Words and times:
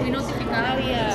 Fui 0.00 0.10
notificada 0.10 0.76
vía 0.76 1.10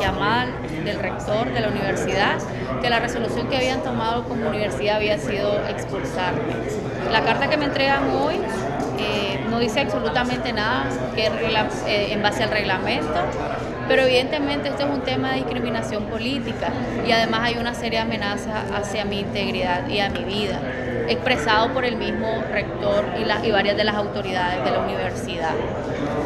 llamada 0.00 0.46
del 0.84 0.98
rector 0.98 1.52
de 1.52 1.60
la 1.60 1.68
universidad 1.68 2.38
que 2.82 2.90
la 2.90 2.98
resolución 2.98 3.48
que 3.48 3.56
habían 3.56 3.84
tomado 3.84 4.24
como 4.24 4.48
universidad 4.48 4.96
había 4.96 5.16
sido 5.18 5.64
expulsarme. 5.68 6.54
La 7.12 7.22
carta 7.22 7.48
que 7.48 7.56
me 7.56 7.66
entregan 7.66 8.10
hoy 8.10 8.34
eh, 8.98 9.44
no 9.48 9.60
dice 9.60 9.80
absolutamente 9.80 10.52
nada 10.52 10.88
que 11.14 11.26
eh, 11.26 12.12
en 12.12 12.20
base 12.20 12.42
al 12.42 12.50
reglamento, 12.50 13.14
pero 13.86 14.02
evidentemente 14.02 14.70
esto 14.70 14.82
es 14.82 14.90
un 14.90 15.02
tema 15.02 15.30
de 15.30 15.36
discriminación 15.36 16.06
política 16.06 16.72
y 17.06 17.12
además 17.12 17.42
hay 17.44 17.58
una 17.58 17.74
seria 17.74 18.02
amenaza 18.02 18.64
hacia 18.74 19.04
mi 19.04 19.20
integridad 19.20 19.88
y 19.88 20.00
a 20.00 20.10
mi 20.10 20.24
vida, 20.24 20.58
expresado 21.08 21.72
por 21.72 21.84
el 21.84 21.96
mismo 21.96 22.42
rector 22.50 23.04
y, 23.20 23.24
las, 23.24 23.44
y 23.44 23.50
varias 23.50 23.76
de 23.76 23.84
las 23.84 23.94
autoridades 23.94 24.64
de 24.64 24.70
la 24.70 24.80
universidad. 24.80 25.54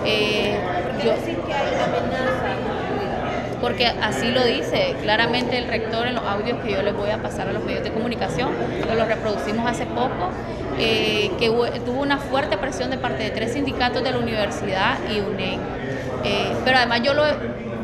Eh, 0.05 0.59
yo, 1.05 1.13
porque 3.61 3.87
así 3.87 4.31
lo 4.31 4.45
dice 4.45 4.95
claramente 5.03 5.59
el 5.59 5.69
rector 5.69 6.07
en 6.07 6.15
los 6.15 6.25
audios 6.25 6.59
que 6.63 6.73
yo 6.73 6.83
les 6.83 6.97
voy 6.97 7.11
a 7.11 7.19
pasar 7.19 7.49
a 7.49 7.53
los 7.53 7.65
medios 7.65 7.83
de 7.83 7.93
comunicación, 7.93 8.51
que 8.89 8.95
los 8.95 9.09
reproducimos 9.09 9.69
hace 9.69 9.87
poco, 9.87 10.31
eh, 10.79 11.31
que 11.39 11.49
tuvo 11.85 12.01
una 12.01 12.19
fuerte 12.19 12.57
presión 12.57 12.91
de 12.91 12.99
parte 12.99 13.25
de 13.25 13.31
tres 13.31 13.53
sindicatos 13.53 14.03
de 14.03 14.13
la 14.13 14.19
universidad 14.19 14.99
y 15.11 15.21
UNED. 15.21 15.59
Eh, 16.25 16.53
pero 16.65 16.79
además 16.79 17.03
yo 17.03 17.15
lo, 17.15 17.25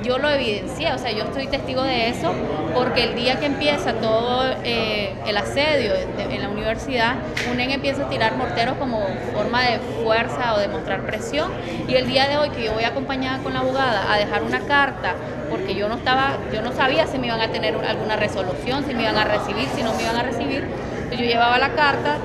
yo 0.05 0.19
lo 0.19 0.29
evidencié, 0.29 0.93
o 0.93 0.99
sea, 0.99 1.11
yo 1.11 1.25
estoy 1.25 1.47
testigo 1.47 1.83
de 1.83 2.11
eso 2.11 2.33
porque 2.75 3.05
el 3.05 3.15
día 3.15 3.41
que 3.41 3.47
empieza 3.47 3.95
todo 3.95 4.45
eh, 4.63 5.15
el 5.27 5.37
asedio 5.37 5.93
en 5.95 6.43
la 6.43 6.49
universidad, 6.51 7.15
UNEN 7.51 7.71
empieza 7.71 8.05
a 8.05 8.09
tirar 8.11 8.37
morteros 8.37 8.77
como 8.77 9.01
forma 9.33 9.63
de 9.63 9.79
fuerza 10.03 10.55
o 10.55 10.59
de 10.59 10.69
mostrar 10.69 11.07
presión 11.07 11.51
y 11.89 11.95
el 11.95 12.07
día 12.07 12.29
de 12.29 12.37
hoy 12.37 12.51
que 12.51 12.63
yo 12.63 12.75
voy 12.75 12.85
acompañada 12.85 13.39
con 13.43 13.55
la 13.55 13.61
abogada 13.61 14.13
a 14.13 14.19
dejar 14.19 14.43
una 14.43 14.61
carta 14.61 15.15
porque 15.51 15.75
yo 15.75 15.89
no 15.89 15.97
estaba, 15.97 16.33
yo 16.53 16.61
no 16.61 16.73
sabía 16.73 17.07
si 17.07 17.19
me 17.19 17.29
iban 17.29 17.41
a 17.41 17.49
tener 17.49 17.75
alguna 17.75 18.17
resolución, 18.17 18.85
si 18.87 18.95
me 18.95 19.03
iban 19.03 19.17
a 19.17 19.25
recibir, 19.25 19.69
si 19.75 19.83
no 19.83 19.95
me 19.95 20.03
iban 20.03 20.17
a 20.17 20.23
recibir, 20.23 20.67
yo 21.13 21.25
llevaba 21.25 21.59
la 21.59 21.71
carta 21.71 22.17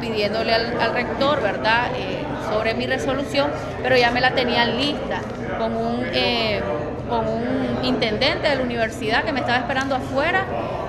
pidiéndole 0.00 0.54
al, 0.54 0.92
rector, 0.92 1.42
¿verdad?, 1.42 1.88
eh, 1.96 2.24
sobre 2.50 2.74
mi 2.74 2.86
resolución, 2.86 3.50
pero 3.82 3.96
ya 3.96 4.10
me 4.10 4.20
la 4.20 4.32
tenían 4.32 4.76
lista 4.76 5.20
con 5.58 5.76
un... 5.76 6.06
Eh, 6.12 6.62
con 7.08 7.26
un 7.26 7.84
intendente 7.84 8.48
de 8.48 8.56
la 8.56 8.62
universidad 8.62 9.24
que 9.24 9.32
me 9.32 9.40
estaba 9.40 9.58
esperando 9.58 9.96
afuera 9.96 10.44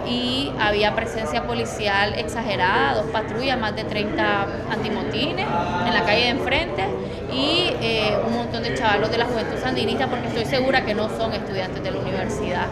y 0.07 0.51
había 0.59 0.95
presencia 0.95 1.43
policial 1.43 2.13
exagerada, 2.15 2.95
dos 2.95 3.05
patrullas, 3.07 3.59
más 3.59 3.75
de 3.75 3.83
30 3.83 4.47
antimotines 4.71 5.45
en 5.87 5.93
la 5.93 6.03
calle 6.03 6.23
de 6.23 6.29
enfrente 6.29 6.83
y 7.31 7.73
eh, 7.81 8.17
un 8.25 8.33
montón 8.33 8.63
de 8.63 8.73
chavalos 8.73 9.11
de 9.11 9.17
la 9.17 9.25
juventud 9.25 9.57
sandinista 9.61 10.07
porque 10.07 10.27
estoy 10.27 10.45
segura 10.45 10.83
que 10.83 10.95
no 10.95 11.09
son 11.09 11.33
estudiantes 11.33 11.83
de 11.83 11.91
la 11.91 11.99
universidad 11.99 12.67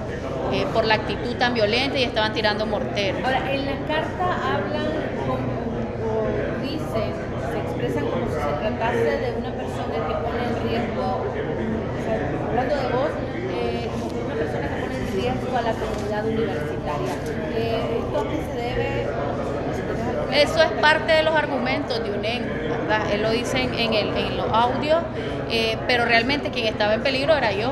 eh, 0.52 0.66
por 0.74 0.86
la 0.86 0.96
actitud 0.96 1.36
tan 1.36 1.54
violenta 1.54 2.00
y 2.00 2.04
estaban 2.04 2.34
tirando 2.34 2.66
morteros. 2.66 3.24
Ahora, 3.24 3.52
en 3.52 3.66
la 3.66 3.78
carta 3.88 4.56
hablan 4.56 4.88
o 6.08 6.62
dicen, 6.62 7.14
se 7.52 7.60
expresan 7.60 8.06
como 8.08 8.26
si 8.28 8.34
se 8.34 8.54
tratase 8.60 8.98
de 8.98 9.36
una 9.38 9.52
persona 9.52 9.94
que 10.08 10.14
pone 10.16 10.44
en 10.44 10.70
riesgo, 10.70 11.26
hablando 12.50 12.76
de 12.76 12.88
vos, 12.94 13.27
a 15.58 15.62
la 15.62 15.74
comunidad 15.74 16.26
universitaria. 16.26 17.14
Eh, 17.56 18.00
¿Esto 18.00 18.28
qué 18.30 18.38
se 18.52 18.62
debe? 18.62 19.08
Eso 20.32 20.62
es 20.62 20.72
parte 20.82 21.14
de 21.14 21.24
los 21.24 21.36
argumentos 21.36 22.04
de 22.04 22.12
UNEN, 22.12 22.44
¿verdad? 22.70 23.12
Él 23.12 23.24
lo 23.24 23.32
dice 23.32 23.62
en, 23.62 23.94
el, 23.94 24.16
en 24.16 24.38
los 24.38 24.52
audios, 24.52 25.02
eh, 25.50 25.78
pero 25.88 26.06
realmente 26.06 26.52
quien 26.52 26.68
estaba 26.68 26.94
en 26.94 27.02
peligro 27.02 27.36
era 27.36 27.52
yo, 27.54 27.72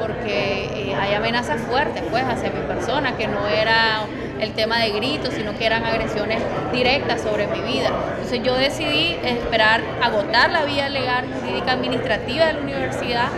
porque 0.00 0.90
eh, 0.90 0.94
hay 0.94 1.14
amenazas 1.14 1.60
fuertes 1.60 2.02
pues 2.10 2.24
hacia 2.24 2.50
mi 2.50 2.62
persona, 2.66 3.16
que 3.16 3.28
no 3.28 3.46
era 3.46 4.06
el 4.40 4.52
tema 4.54 4.80
de 4.80 4.90
gritos, 4.90 5.34
sino 5.34 5.56
que 5.56 5.66
eran 5.66 5.84
agresiones 5.84 6.42
directas 6.72 7.20
sobre 7.20 7.46
mi 7.46 7.60
vida. 7.60 7.90
Entonces 8.14 8.42
yo 8.42 8.54
decidí 8.54 9.16
esperar 9.22 9.82
agotar 10.02 10.50
la 10.50 10.64
vía 10.64 10.88
legal, 10.88 11.26
jurídica, 11.40 11.72
administrativa 11.72 12.46
de 12.46 12.52
la 12.54 12.60
universidad 12.60 13.28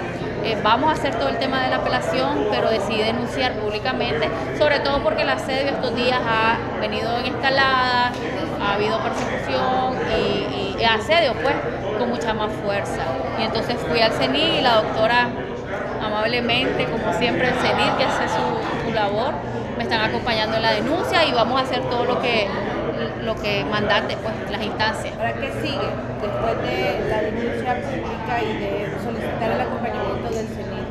eh, 0.45 0.59
vamos 0.63 0.91
a 0.91 0.93
hacer 0.93 1.15
todo 1.15 1.29
el 1.29 1.39
tema 1.39 1.63
de 1.63 1.71
la 1.71 1.77
apelación, 1.77 2.47
pero 2.51 2.71
decidí 2.71 3.03
denunciar 3.03 3.53
públicamente, 3.55 4.29
sobre 4.59 4.81
todo 4.81 5.03
porque 5.03 5.23
el 5.23 5.29
asedio 5.29 5.71
estos 5.71 5.95
días 5.95 6.21
ha 6.21 6.81
venido 6.81 7.19
en 7.19 7.27
escalada, 7.27 8.13
ha 8.61 8.75
habido 8.75 8.99
persecución 9.01 9.97
y, 10.19 10.63
asedio 10.83 11.33
pues 11.35 11.55
con 11.97 12.09
mucha 12.09 12.35
más 12.35 12.51
fuerza. 12.65 13.03
Y 13.39 13.45
entonces 13.45 13.77
fui 13.89 14.01
al 14.01 14.11
CENI 14.11 14.59
y 14.59 14.61
la 14.63 14.75
doctora 14.83 15.29
amablemente, 16.05 16.87
como 16.87 17.13
siempre 17.15 17.49
el 17.49 17.55
CENI 17.55 17.91
que 17.97 18.05
hace 18.05 18.29
su, 18.29 18.89
su 18.89 18.93
labor, 18.93 19.33
me 19.77 19.85
están 19.85 20.01
acompañando 20.01 20.57
en 20.57 20.63
la 20.63 20.73
denuncia 20.73 21.25
y 21.25 21.33
vamos 21.33 21.61
a 21.61 21.65
hacer 21.65 21.83
todo 21.83 22.05
lo 22.05 22.21
que 22.21 22.49
lo 23.25 23.35
que 23.37 23.65
mandate 23.65 24.17
pues 24.23 24.35
las 24.51 24.63
instancias. 24.63 25.15
¿Para 25.17 25.33
qué 25.35 25.53
sigue 25.63 25.89
después 26.21 26.63
de 26.63 27.09
la 27.09 27.23
denuncia 27.23 27.75
pública 27.77 28.43
y 28.43 28.57
de 28.59 28.97
solicitar 29.03 29.53
el 29.53 29.61
acompañamiento 29.61 30.29
del 30.29 30.47
CENIR? 30.49 30.83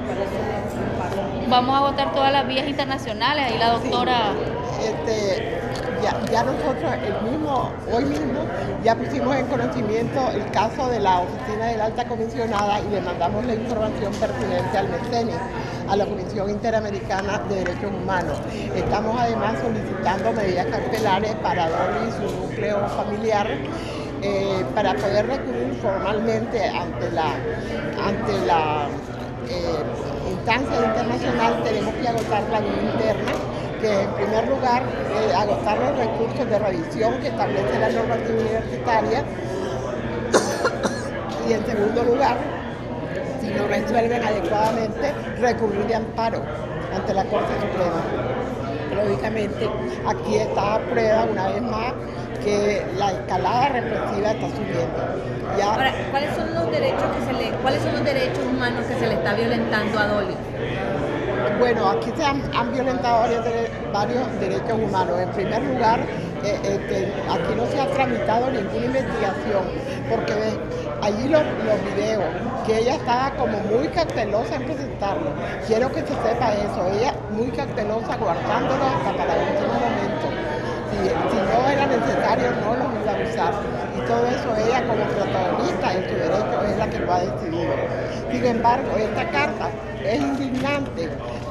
Vamos 1.49 1.77
a 1.77 1.81
votar 1.81 2.11
todas 2.13 2.31
las 2.31 2.47
vías 2.47 2.67
internacionales, 2.67 3.51
ahí 3.51 3.57
la 3.57 3.71
doctora... 3.71 4.33
Este, 4.79 5.59
ya, 6.31 6.43
nosotros 6.43 6.91
el 7.05 7.29
mismo, 7.29 7.71
hoy 7.93 8.05
mismo 8.05 8.41
ya 8.83 8.95
pusimos 8.95 9.35
en 9.35 9.45
conocimiento 9.47 10.19
el 10.33 10.49
caso 10.51 10.87
de 10.89 10.99
la 10.99 11.19
oficina 11.19 11.67
de 11.67 11.77
la 11.77 11.85
alta 11.85 12.07
comisionada 12.07 12.79
y 12.79 12.89
le 12.89 13.01
mandamos 13.01 13.45
la 13.45 13.53
información 13.53 14.13
pertinente 14.13 14.77
al 14.77 14.89
MECENI 14.89 15.33
a 15.89 15.95
la 15.95 16.05
Comisión 16.05 16.49
Interamericana 16.49 17.39
de 17.49 17.55
Derechos 17.55 17.91
Humanos. 17.91 18.37
Estamos 18.75 19.19
además 19.19 19.55
solicitando 19.61 20.31
medidas 20.31 20.65
cautelares 20.67 21.35
para 21.35 21.69
Dolly 21.69 22.09
y 22.09 22.11
su 22.11 22.39
núcleo 22.39 22.87
familiar 22.89 23.47
eh, 24.23 24.65
para 24.73 24.93
poder 24.93 25.27
recurrir 25.27 25.73
formalmente 25.81 26.67
ante 26.67 27.11
la, 27.11 27.33
ante 28.07 28.45
la 28.45 28.87
eh, 29.49 29.83
instancia 30.31 30.85
internacional 30.85 31.63
tenemos 31.63 31.93
que 31.95 32.07
agotar 32.07 32.43
la 32.51 32.59
vía 32.59 32.81
interna 32.93 33.50
que 33.81 34.01
en 34.01 34.11
primer 34.11 34.47
lugar 34.47 34.83
eh, 34.83 35.33
agotar 35.33 35.77
los 35.79 35.97
recursos 35.97 36.49
de 36.49 36.59
revisión 36.59 37.19
que 37.19 37.27
establece 37.27 37.79
la 37.79 37.89
normativa 37.89 38.39
universitaria 38.39 39.23
y 41.49 41.53
en 41.53 41.65
segundo 41.65 42.03
lugar 42.03 42.37
si 43.41 43.47
no 43.47 43.67
resuelven 43.67 44.23
adecuadamente, 44.23 45.13
recurrir 45.39 45.85
de 45.87 45.95
amparo 45.95 46.43
ante 46.93 47.13
la 47.13 47.25
Corte 47.25 47.53
Suprema. 47.59 48.01
Lógicamente, 49.03 49.69
aquí 50.05 50.35
está 50.35 50.75
a 50.75 50.79
prueba 50.79 51.25
una 51.25 51.47
vez 51.47 51.61
más 51.63 51.93
que 52.43 52.85
la 52.97 53.11
escalada 53.11 53.69
represiva 53.69 54.31
está 54.31 54.47
subiendo. 54.49 55.63
Ahora, 55.63 55.93
¿cuáles 56.11 56.35
son 56.35 56.53
los 56.53 56.71
derechos 56.71 57.03
que 57.17 57.25
se 57.25 57.33
le, 57.33 57.51
cuáles 57.57 57.81
son 57.81 57.93
los 57.93 58.03
derechos 58.03 58.43
humanos 58.45 58.85
que 58.85 58.95
se 58.95 59.07
le 59.07 59.13
está 59.15 59.33
violentando 59.33 59.99
a 59.99 60.07
Dolly? 60.07 60.35
Bueno, 61.61 61.91
aquí 61.91 62.11
se 62.17 62.25
han, 62.25 62.41
violentado 62.73 63.21
varios, 63.93 64.39
derechos 64.39 64.73
humanos. 64.81 65.19
En 65.19 65.29
primer 65.29 65.61
lugar, 65.61 65.99
eh, 66.43 66.59
este, 66.63 67.13
aquí 67.29 67.53
no 67.55 67.67
se 67.67 67.79
ha 67.79 67.85
tramitado 67.85 68.49
ninguna 68.49 68.87
investigación, 68.87 69.61
porque 70.09 70.33
allí 71.03 71.29
los, 71.29 71.43
videos, 71.93 72.23
que 72.65 72.79
ella 72.79 72.95
estaba 72.95 73.29
como 73.35 73.59
muy 73.59 73.87
cautelosa 73.89 74.55
en 74.55 74.65
presentarlo. 74.65 75.29
Quiero 75.67 75.91
que 75.91 76.01
se 76.01 76.15
sepa 76.25 76.51
eso, 76.51 76.81
ella 76.97 77.13
muy 77.29 77.51
cautelosa 77.51 78.17
guardándolo 78.17 78.83
hasta 78.83 79.15
para 79.15 79.35
el 79.35 79.49
último 79.53 79.73
momento. 79.85 80.27
Si, 80.89 81.37
no 81.37 81.69
era 81.69 81.85
necesario, 81.85 82.51
no 82.65 82.73
lo 82.73 82.85
iba 82.89 83.11
a 83.11 83.29
usar. 83.29 83.53
Y 83.95 84.01
todo 84.07 84.25
eso 84.25 84.49
ella 84.65 84.81
como 84.87 85.05
protagonista 85.05 85.93
en 85.93 86.09
su 86.09 86.15
derecho 86.15 86.65
es 86.67 86.77
la 86.77 86.89
que 86.89 86.99
lo 86.99 87.13
ha 87.13 87.19
decidido. 87.19 87.73
Sin 88.31 88.45
embargo, 88.45 88.97
esta 88.97 89.29
carta 89.29 89.69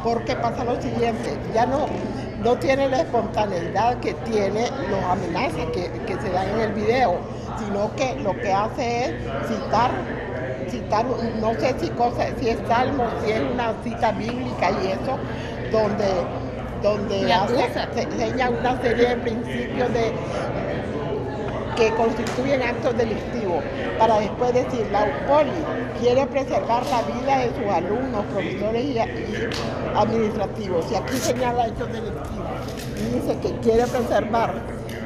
porque 0.02 0.36
pasa 0.36 0.64
lo 0.64 0.80
siguiente, 0.80 1.36
ya 1.54 1.66
no, 1.66 1.86
no 2.42 2.56
tiene 2.56 2.88
la 2.88 3.00
espontaneidad 3.00 3.98
que 4.00 4.14
tiene 4.14 4.68
los 4.90 5.02
amenazas 5.04 5.66
que, 5.72 5.90
que 6.06 6.20
se 6.20 6.30
dan 6.30 6.48
en 6.48 6.60
el 6.60 6.72
video 6.72 7.18
sino 7.60 7.94
que 7.96 8.14
lo 8.22 8.32
que 8.40 8.52
hace 8.52 9.04
es 9.04 9.10
citar, 9.48 9.90
citar 10.68 11.04
no 11.40 11.54
sé 11.54 11.74
si, 11.80 11.88
cosa, 11.90 12.26
si 12.38 12.48
es 12.48 12.58
salmo, 12.66 13.04
si 13.22 13.32
es 13.32 13.42
una 13.52 13.74
cita 13.84 14.12
bíblica 14.12 14.70
y 14.82 14.86
eso, 14.88 15.18
donde, 15.70 16.08
donde 16.82 17.32
hace, 17.32 17.66
enseña 17.96 18.50
una 18.50 18.80
serie 18.80 19.10
de 19.10 19.16
principios 19.16 19.92
de, 19.92 20.12
que 21.76 21.90
constituyen 21.94 22.62
actos 22.62 22.96
delictivos, 22.96 23.39
para 23.98 24.20
después 24.20 24.54
decir, 24.54 24.86
la 24.90 25.04
UPOLI 25.04 25.50
quiere 26.00 26.26
preservar 26.26 26.82
la 26.86 27.02
vida 27.02 27.38
de 27.38 27.48
sus 27.48 27.72
alumnos, 27.72 28.24
profesores 28.32 28.84
y, 28.84 28.98
administrativos, 29.94 30.90
y 30.90 30.94
aquí 30.94 31.16
señala 31.16 31.66
hechos 31.66 31.92
delictivos, 31.92 32.48
y 32.96 33.14
dice 33.14 33.38
que 33.40 33.58
quiere 33.60 33.86
preservar 33.86 34.54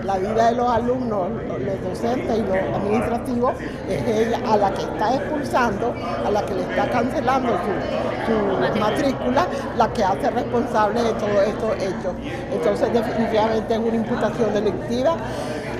la 0.04 0.18
vida 0.18 0.50
de 0.50 0.56
los 0.56 0.68
alumnos, 0.68 1.28
los 1.30 1.82
docentes 1.82 2.38
y 2.38 2.42
los 2.42 2.56
administrativos, 2.76 3.54
es 3.88 4.06
ella 4.06 4.38
a 4.46 4.56
la 4.56 4.70
que 4.74 4.82
está 4.82 5.14
expulsando, 5.14 5.94
a 6.24 6.30
la 6.30 6.44
que 6.44 6.54
le 6.54 6.62
está 6.62 6.90
cancelando 6.90 7.52
su, 7.52 8.74
su 8.74 8.78
matrícula, 8.80 9.46
la 9.78 9.92
que 9.92 10.04
hace 10.04 10.30
responsable 10.30 11.02
de 11.02 11.12
todos 11.14 11.42
estos 11.46 11.76
hechos. 11.76 12.14
Entonces 12.52 12.92
definitivamente 12.92 13.74
es 13.74 13.80
una 13.80 13.96
imputación 13.96 14.52
delictiva 14.52 15.16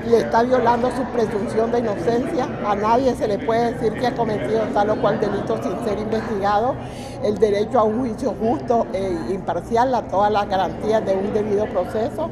le 0.06 0.19
está 0.19 0.43
violando 0.43 0.91
su 0.91 1.03
presunción 1.05 1.73
de 1.73 1.81
inocencia. 1.81 2.49
A 2.67 2.75
nadie 2.75 3.15
se 3.15 3.29
le 3.29 3.39
puede 3.39 3.73
decir 3.73 3.93
que 3.95 4.06
ha 4.06 4.15
cometido 4.15 4.62
tal 4.73 4.91
o 4.91 5.01
cual 5.01 5.21
delito 5.21 5.61
sin 5.62 5.85
ser 5.85 5.99
investigado. 5.99 6.75
El 7.23 7.39
derecho 7.39 7.79
a 7.79 7.85
un 7.85 8.01
juicio 8.01 8.35
justo 8.39 8.87
e 8.93 9.33
imparcial, 9.33 9.95
a 9.95 10.03
todas 10.03 10.31
las 10.31 10.49
garantías 10.49 11.05
de 11.05 11.15
un 11.15 11.33
debido 11.33 11.67
proceso, 11.67 12.29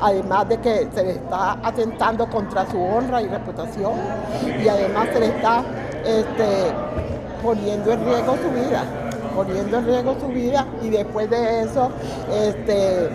además 0.00 0.48
de 0.48 0.58
que 0.58 0.88
se 0.94 1.02
le 1.02 1.10
está 1.12 1.58
atentando 1.62 2.28
contra 2.28 2.70
su 2.70 2.80
honra 2.80 3.22
y 3.22 3.28
reputación 3.28 3.92
y 4.62 4.68
además 4.68 5.08
se 5.12 5.20
le 5.20 5.26
está 5.26 5.64
este, 6.04 6.72
poniendo 7.42 7.92
en 7.92 8.04
riesgo 8.04 8.36
su 8.36 8.50
vida 8.50 8.84
poniendo 9.36 9.76
en 9.76 9.86
riesgo 9.86 10.16
su 10.18 10.28
vida 10.28 10.66
y 10.82 10.88
después 10.88 11.28
de 11.28 11.60
eso 11.60 11.90
este, 12.32 13.10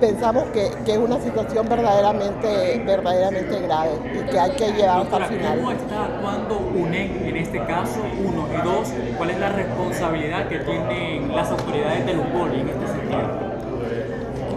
pensamos 0.00 0.44
que, 0.50 0.66
es 0.66 0.98
una 0.98 1.20
situación 1.20 1.68
verdaderamente, 1.68 2.82
verdaderamente 2.86 3.60
grave 3.60 3.90
y 4.14 4.30
que 4.30 4.38
hay 4.38 4.50
que 4.52 4.72
llevar 4.72 5.00
hasta 5.00 5.16
el 5.18 5.24
final. 5.24 5.58
¿Cómo 5.58 5.70
está 5.72 6.04
actuando 6.04 6.58
UNED 6.74 7.26
en 7.26 7.36
este 7.36 7.64
caso? 7.64 8.00
Uno. 8.24 8.46
Y 8.52 8.64
dos, 8.64 8.92
¿cuál 9.16 9.30
es 9.30 9.38
la 9.38 9.48
responsabilidad 9.50 10.48
que 10.48 10.58
tienen 10.60 11.34
las 11.34 11.50
autoridades 11.50 12.06
del 12.06 12.18
UPOLI 12.20 12.60
en 12.60 12.68
este 12.68 12.86
sentido? 12.86 13.46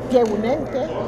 que 0.09 0.24
UNED, 0.24 0.57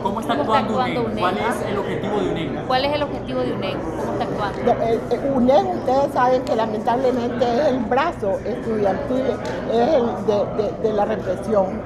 ¿Cómo 0.03 0.21
está 0.21 0.33
actuando, 0.33 1.05
UNED? 1.05 1.19
¿Cuál 1.19 1.37
es 1.37 1.65
el 1.67 1.77
objetivo 1.79 2.19
de 2.19 2.31
UNED? 2.31 2.65
¿Cuál 2.67 2.85
es 2.85 2.93
el 2.93 3.01
objetivo 3.01 3.39
de 3.41 3.53
UNED? 3.53 3.73
¿Cómo 3.79 4.13
está 4.13 4.23
actuando? 4.25 4.61
No, 4.63 5.35
UNED, 5.37 5.75
ustedes 5.75 6.13
saben 6.13 6.41
que 6.43 6.55
lamentablemente 6.55 7.45
es 7.45 7.67
el 7.67 7.79
brazo 7.79 8.39
estudiantil, 8.45 9.25
es 9.73 9.89
el 9.95 10.05
de, 10.27 10.87
de 10.87 10.93
la 10.93 11.05
represión 11.05 11.81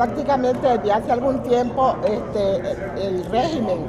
prácticamente 0.00 0.66
desde 0.66 0.92
hace 0.92 1.12
algún 1.12 1.42
tiempo 1.42 1.94
este, 2.06 3.06
el 3.06 3.22
régimen 3.26 3.80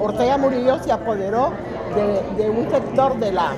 Ortega 0.00 0.38
Murillo 0.38 0.82
se 0.82 0.90
apoderó 0.90 1.52
de, 2.38 2.48
un 2.48 2.70
sector 2.70 3.18
de 3.18 3.32
la, 3.32 3.52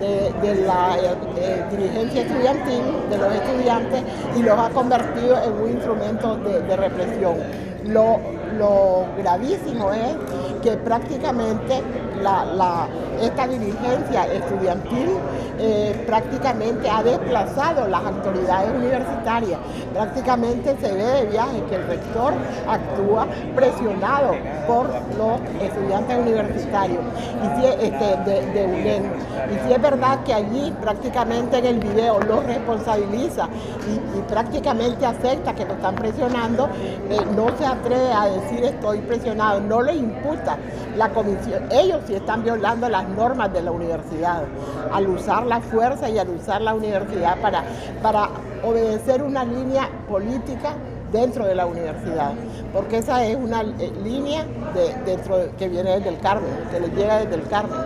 de, 0.00 0.54
la 0.66 0.96
eh, 0.98 1.14
eh, 1.36 1.64
dirigencia 1.70 2.22
estudiantil, 2.22 2.82
de 3.08 3.18
los 3.18 3.34
estudiantes, 3.34 4.02
y 4.36 4.42
los 4.42 4.58
ha 4.58 4.70
convertido 4.70 5.40
en 5.44 5.52
un 5.52 5.70
instrumento 5.70 6.36
de, 6.38 6.76
represión. 6.76 7.36
Lo, 7.84 8.18
lo 8.58 9.04
gravísimo 9.16 9.92
es 9.92 10.16
que 10.60 10.72
prácticamente 10.72 11.82
la, 12.22 12.86
esta 13.20 13.46
dirigencia 13.46 14.26
estudiantil 14.32 15.10
eh, 15.58 16.02
prácticamente 16.06 16.88
ha 16.90 17.02
desplazado 17.02 17.86
las 17.86 18.04
autoridades 18.04 18.70
universitarias. 18.74 19.60
Prácticamente 19.92 20.76
se 20.80 20.92
ve 20.92 21.04
de 21.04 21.26
viaje 21.26 21.62
que 21.68 21.76
el 21.76 21.86
rector 21.86 22.32
actúa 22.66 23.26
presionado 23.54 24.32
por 24.66 24.86
los 25.16 25.40
estudiantes 25.60 26.18
universitarios 26.18 27.00
y 27.42 27.60
si, 27.60 27.66
este, 27.66 28.16
de, 28.24 28.64
UNED. 28.64 29.02
Y 29.52 29.66
si 29.66 29.72
es 29.72 29.82
verdad 29.82 30.24
que 30.24 30.34
allí 30.34 30.72
prácticamente 30.80 31.58
en 31.58 31.66
el 31.66 31.78
video 31.78 32.18
los 32.20 32.44
responsabiliza 32.44 33.48
y, 33.88 34.22
prácticamente 34.22 35.04
acepta 35.04 35.54
que 35.54 35.64
lo 35.64 35.74
están 35.74 35.94
presionando, 35.94 36.68
eh, 37.10 37.20
no 37.36 37.48
se 37.58 37.66
atreve 37.66 38.12
a 38.12 38.26
decir 38.26 38.64
estoy 38.64 38.98
presionado, 39.00 39.60
no 39.60 39.82
le 39.82 39.94
imputa 39.94 40.56
la 40.96 41.08
comisión. 41.10 41.68
Ellos 41.70 42.00
sí 42.12 42.16
están 42.16 42.44
violando 42.44 42.88
las 42.90 43.08
normas 43.08 43.52
de 43.52 43.62
la 43.62 43.70
universidad 43.70 44.42
al 44.92 45.08
usar 45.08 45.46
la 45.46 45.60
fuerza 45.60 46.10
y 46.10 46.18
al 46.18 46.28
usar 46.28 46.60
la 46.60 46.74
universidad 46.74 47.40
para, 47.40 47.64
para 48.02 48.28
obedecer 48.62 49.22
una 49.22 49.44
línea 49.44 49.88
política 50.08 50.74
dentro 51.10 51.46
de 51.46 51.54
la 51.54 51.66
universidad, 51.66 52.32
porque 52.72 52.98
esa 52.98 53.24
es 53.24 53.36
una 53.36 53.62
eh, 53.62 53.92
línea 54.02 54.44
de, 54.74 54.94
dentro, 55.04 55.36
que 55.58 55.68
viene 55.68 55.96
desde 55.96 56.08
el 56.08 56.18
Carmen, 56.20 56.50
que 56.70 56.80
le 56.80 56.88
llega 56.88 57.18
desde 57.18 57.34
el 57.34 57.48
Carmen. 57.48 57.80